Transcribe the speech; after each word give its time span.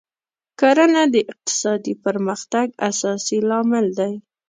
کرنه 0.59 1.01
د 1.13 1.15
اقتصادي 1.31 1.93
پرمختګ 2.05 2.67
اساسي 2.89 3.39
لامل 3.49 3.85
دی. 3.99 4.13